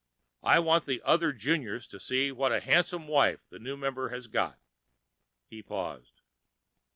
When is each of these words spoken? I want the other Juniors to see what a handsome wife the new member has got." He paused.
I 0.41 0.57
want 0.57 0.87
the 0.87 0.99
other 1.05 1.31
Juniors 1.31 1.85
to 1.85 1.99
see 1.99 2.31
what 2.31 2.51
a 2.51 2.59
handsome 2.59 3.07
wife 3.07 3.47
the 3.47 3.59
new 3.59 3.77
member 3.77 4.09
has 4.09 4.25
got." 4.25 4.57
He 5.45 5.61
paused. 5.61 6.21